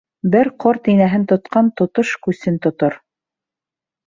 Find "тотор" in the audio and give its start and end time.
2.65-2.99